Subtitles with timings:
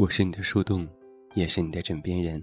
[0.00, 0.88] 我是你的树洞，
[1.34, 2.42] 也是你的枕边人。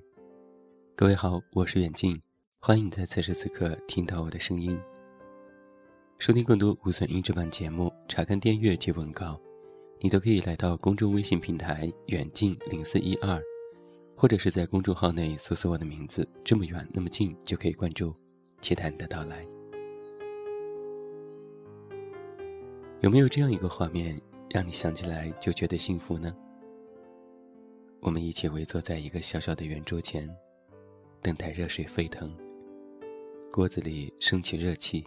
[0.96, 2.22] 各位好，我是远近，
[2.60, 4.80] 欢迎在此时此刻听到我的声音。
[6.20, 9.42] 收听更多无损音质版节目，查看订阅及文稿，
[10.00, 13.42] 你都可以来到公众微信平台“远近零四一二”，
[14.16, 18.14] 或者是在公众号内搜索我的名字“这么远那么近”就可以关注，
[18.62, 19.44] 期待你的到来。
[23.02, 26.32] 有没有这样一个画面，让你想起来就觉得幸福呢？
[28.00, 30.30] 我们一起围坐在一个小小的圆桌前，
[31.22, 32.30] 等待热水沸腾。
[33.52, 35.04] 锅子里升起热气，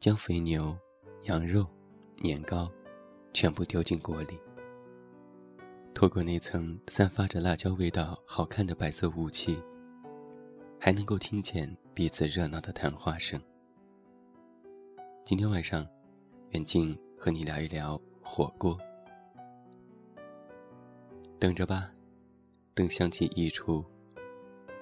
[0.00, 0.76] 将肥牛、
[1.24, 1.66] 羊肉、
[2.16, 2.70] 年糕
[3.34, 4.38] 全部丢进锅里。
[5.94, 9.58] 透过那层散发着辣椒味道、好看的白色雾气，
[10.80, 13.40] 还能够听见彼此热闹的谈话声。
[15.24, 15.86] 今天晚上，
[16.50, 18.78] 远近和你聊一聊火锅。
[21.38, 21.90] 等着吧，
[22.74, 23.84] 等香气溢出，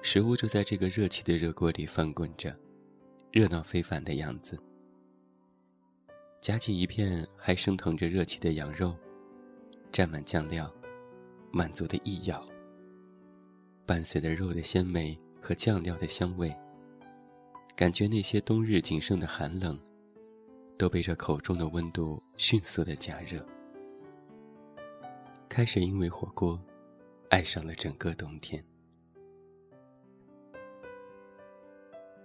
[0.01, 2.55] 食物就在这个热气的热锅里翻滚着，
[3.29, 4.57] 热闹非凡的样子。
[6.41, 8.95] 夹起一片还升腾着热气的羊肉，
[9.91, 10.71] 蘸满酱料，
[11.51, 12.47] 满足的一咬。
[13.85, 16.55] 伴随着肉的鲜美和酱料的香味，
[17.75, 19.77] 感觉那些冬日仅剩的寒冷，
[20.77, 23.45] 都被这口中的温度迅速的加热。
[25.47, 26.59] 开始因为火锅，
[27.29, 28.63] 爱上了整个冬天。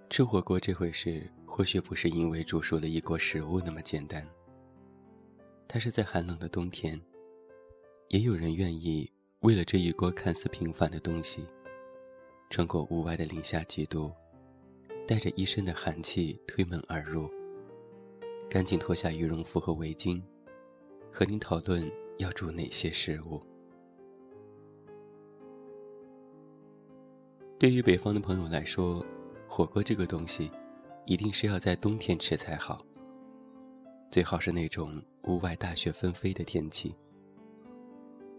[0.08, 4.26] 吃火锅这回事，或许不是因为煮熟了一锅食物那么简单。
[5.68, 7.00] 它是在寒冷的冬天，
[8.08, 9.08] 也有人愿意
[9.40, 11.46] 为了这一锅看似平凡的东西，
[12.48, 14.10] 穿过屋外的零下几度，
[15.06, 17.30] 带着一身的寒气推门而入，
[18.48, 20.20] 赶紧脱下羽绒服和围巾，
[21.12, 21.88] 和你讨论。
[22.20, 23.40] 要煮哪些食物？
[27.58, 29.04] 对于北方的朋友来说，
[29.48, 30.50] 火锅这个东西，
[31.06, 32.84] 一定是要在冬天吃才好。
[34.10, 36.94] 最好是那种屋外大雪纷飞的天气。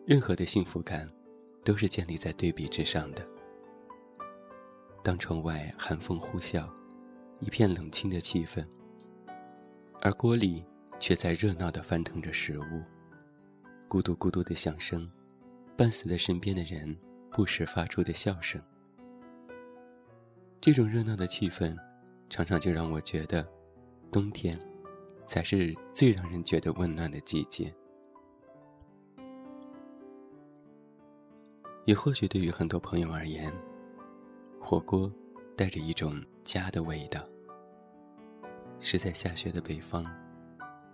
[0.06, 1.12] 任何的幸福感，
[1.64, 3.28] 都是建立在对比之上的。
[5.04, 6.70] 当窗外寒风呼啸，
[7.40, 8.64] 一片冷清的气氛，
[10.02, 10.64] 而锅里
[11.00, 12.84] 却在热闹的翻腾着食物。
[13.92, 15.06] 咕嘟咕嘟的响声，
[15.76, 16.98] 伴随着身边的人
[17.30, 18.62] 不时发出的笑声。
[20.62, 21.76] 这种热闹的气氛，
[22.30, 23.46] 常常就让我觉得，
[24.10, 24.58] 冬天，
[25.28, 27.70] 才是最让人觉得温暖的季节。
[31.84, 33.54] 也或许对于很多朋友而言，
[34.58, 35.12] 火锅
[35.58, 37.20] 带着一种家的味道。
[38.80, 40.06] 是在下雪的北方，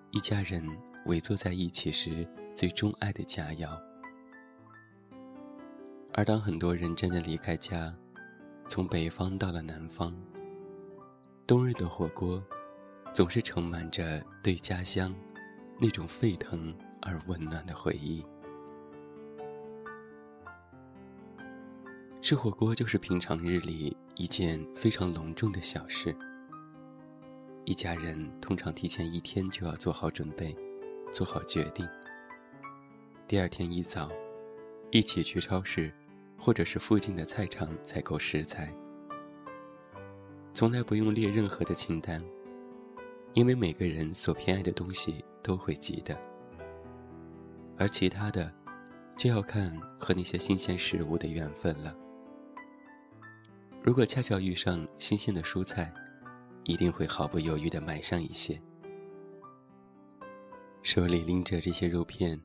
[0.09, 0.67] 一家人
[1.05, 2.27] 围坐在一起时。
[2.57, 3.79] 最钟爱的佳肴，
[6.11, 7.95] 而当很多人真的离开家，
[8.67, 10.11] 从北方到了南方，
[11.45, 12.43] 冬日的火锅，
[13.13, 15.13] 总是盛满着对家乡
[15.79, 18.25] 那种沸腾而温暖的回忆。
[22.19, 26.11] 吃火锅就是平常日里一件非常隆重的小事，
[27.65, 30.57] 一家人通常提前一天就要做好准备，
[31.13, 31.87] 做好决定。
[33.27, 34.09] 第二天一早，
[34.89, 35.91] 一起去超市，
[36.37, 38.73] 或者是附近的菜场采购食材。
[40.53, 42.23] 从来不用列任何的清单，
[43.33, 46.17] 因为每个人所偏爱的东西都会记得。
[47.77, 48.49] 而其他的，
[49.17, 51.93] 就要看和那些新鲜食物的缘分了。
[53.83, 55.93] 如果恰巧遇上新鲜的蔬菜，
[56.63, 58.57] 一定会毫不犹豫地买上一些。
[60.81, 62.41] 手里拎着这些肉片。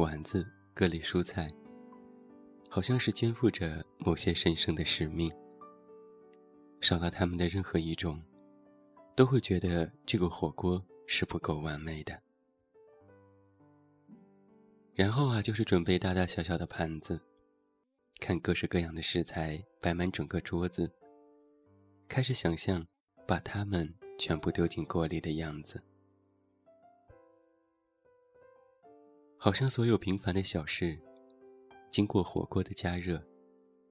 [0.00, 1.50] 丸子、各类蔬菜，
[2.70, 5.30] 好像是肩负着某些神圣的使命。
[6.80, 8.22] 少了他们的任何一种，
[9.14, 12.20] 都会觉得这个火锅是不够完美的。
[14.94, 17.20] 然后啊，就是准备大大小小的盘子，
[18.18, 20.90] 看各式各样的食材摆满整个桌子，
[22.08, 22.86] 开始想象
[23.26, 25.82] 把它们全部丢进锅里的样子。
[29.44, 30.96] 好像所有平凡的小事，
[31.90, 33.20] 经过火锅的加热，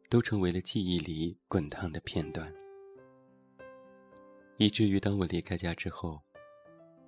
[0.09, 2.49] 都成为了记忆里滚烫的片段，
[4.55, 6.21] 以至于当我离开家之后，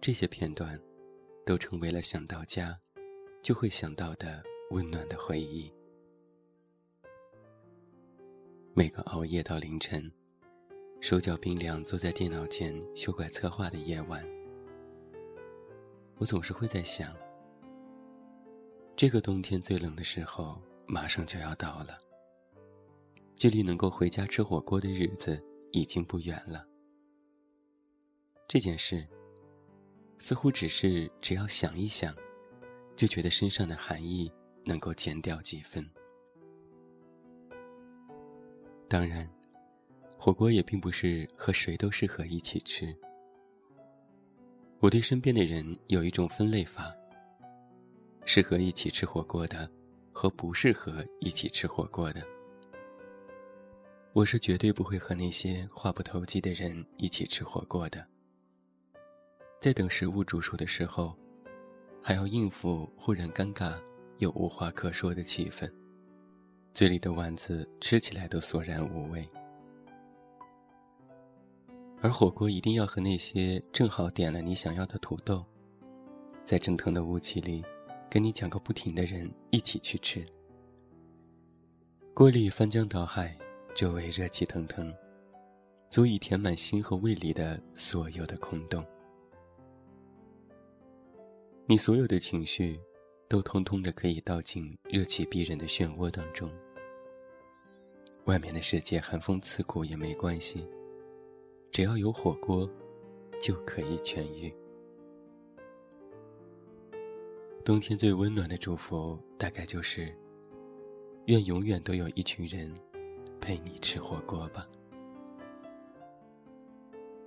[0.01, 0.77] 这些片段，
[1.45, 2.77] 都成为了想到家，
[3.41, 5.71] 就会想到的温暖的回忆。
[8.73, 10.11] 每个熬夜到凌晨，
[10.99, 14.21] 手脚冰凉坐在电脑前修改策划的夜晚，
[16.17, 17.22] 我总是会在想。
[18.95, 21.97] 这个冬天最冷的时候，马上就要到了，
[23.35, 26.65] 距离能够回家吃火锅的日子已经不远了。
[28.47, 29.05] 这件事，
[30.19, 32.15] 似乎只是只要想一想，
[32.95, 34.31] 就觉得身上的寒意
[34.63, 35.83] 能够减掉几分。
[38.87, 39.27] 当然，
[40.19, 42.95] 火锅也并不是和谁都适合一起吃。
[44.79, 46.95] 我对身边的人有一种分类法：
[48.25, 49.69] 适合一起吃火锅的，
[50.11, 52.25] 和不适合一起吃火锅的。
[54.13, 58.05] 我是绝对不会和那些话不投机的人一起吃火锅的。
[59.59, 61.17] 在等食物煮熟的时候，
[62.01, 63.81] 还要应付忽然尴尬
[64.19, 65.71] 又无话可说的气氛。
[66.73, 69.27] 嘴里的丸子吃起来都索然无味，
[72.01, 75.45] 而火锅一定要和那些正好点了你想要的土豆，
[76.43, 77.63] 在蒸腾的雾气里，
[78.13, 80.23] 跟你讲个不停的人一起去吃。
[82.13, 83.35] 锅里翻江倒海，
[83.73, 84.93] 周围热气腾腾，
[85.89, 88.85] 足以填满心和胃里的所有的空洞。
[91.65, 92.79] 你所有的情绪。
[93.29, 96.47] 都通通的可以倒进热气逼人的漩涡当中。
[98.25, 100.67] 外面的世界寒风刺骨也没关系，
[101.71, 102.69] 只要有火锅，
[103.41, 104.53] 就可以痊愈。
[107.65, 110.13] 冬天最温暖的祝福，大概就是，
[111.27, 112.69] 愿永远都有一群人，
[113.39, 114.67] 陪你吃火锅吧。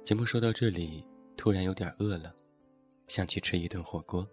[0.04, 1.02] 节目说到这里，
[1.38, 2.34] 突然有点饿了，
[3.08, 4.28] 想去吃一顿火锅。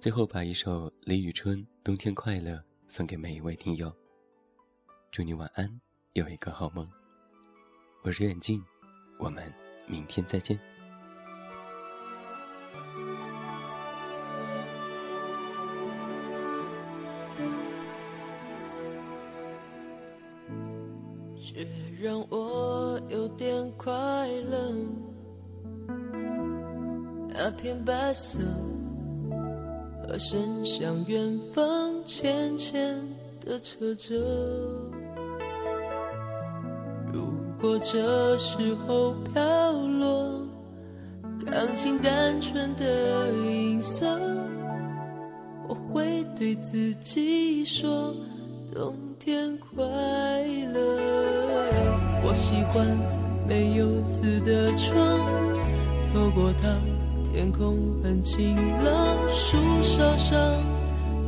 [0.00, 2.56] 最后，把一首李宇春《冬天快乐》
[2.88, 3.92] 送给每一位听友。
[5.12, 5.80] 祝你晚安，
[6.14, 6.84] 有一个好梦。
[8.02, 8.60] 我是远近，
[9.20, 9.54] 我们
[9.86, 10.71] 明天再见。
[21.54, 21.66] 却
[22.00, 23.92] 让我有点快
[24.50, 24.72] 乐，
[27.28, 28.40] 那片白色。
[30.04, 33.00] 和伸向远方浅浅
[33.40, 34.16] 的车辙。
[37.12, 40.40] 如果这时候飘落
[41.46, 44.18] 钢琴单纯的音色，
[45.68, 48.12] 我会对自己说：
[48.74, 49.84] 冬天快
[50.74, 51.31] 乐。
[52.24, 52.86] 我喜欢
[53.48, 55.18] 没有字的窗，
[56.12, 56.68] 透过它。
[57.32, 58.54] 天空很晴
[58.84, 60.38] 朗，树梢上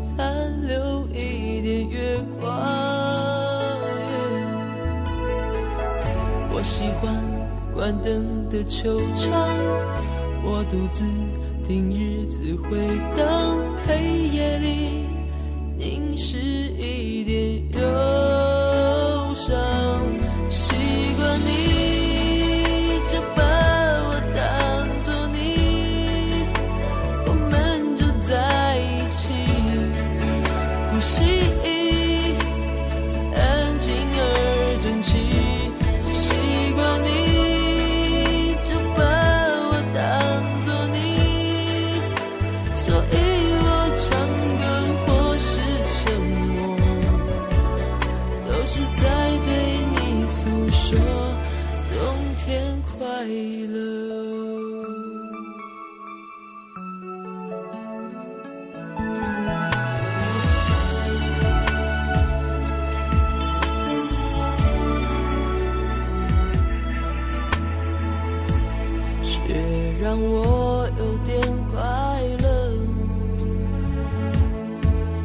[0.03, 2.51] 残留一点月光。
[6.53, 7.15] 我喜欢
[7.73, 9.33] 关灯的球场，
[10.45, 11.05] 我独自
[11.67, 12.77] 听日子回
[13.17, 13.57] 荡，
[13.87, 15.04] 黑夜里
[53.25, 53.73] 快乐。
[69.25, 71.41] 雪让我有点
[71.73, 71.81] 快
[72.43, 72.47] 乐，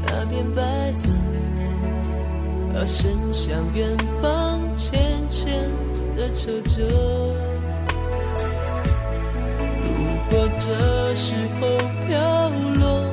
[0.08, 1.10] 那片白色，
[2.74, 4.98] 而伸向远方浅
[5.29, 5.70] 浅
[6.15, 7.49] 的车辙。
[10.31, 13.09] 如果这时候飘落。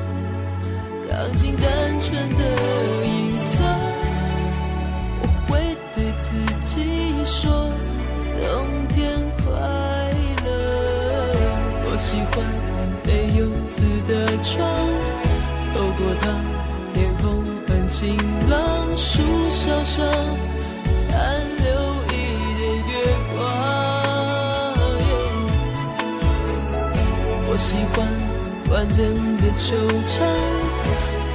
[29.57, 29.73] 惆
[30.05, 30.21] 怅，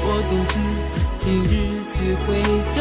[0.04, 0.54] 我独自
[1.18, 1.52] 听日
[1.88, 2.38] 子回
[2.78, 2.80] 荡，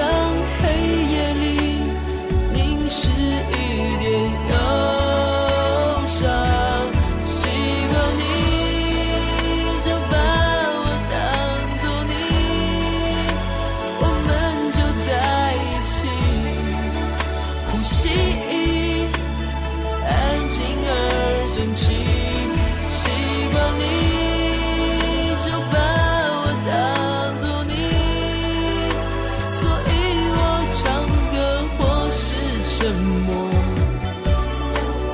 [32.91, 33.33] 沉默，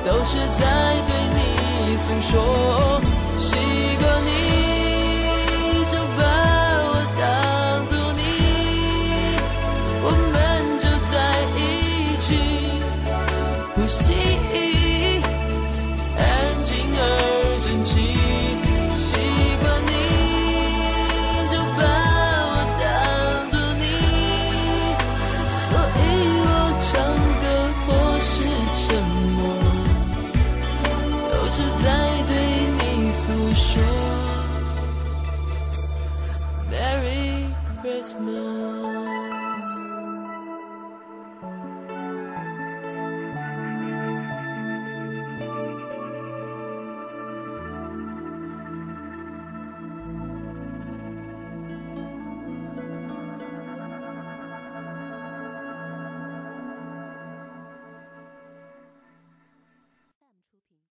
[0.04, 0.62] 都是在
[1.06, 2.67] 对你诉说。